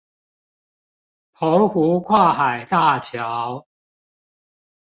[1.35, 3.67] 澎湖跨海大橋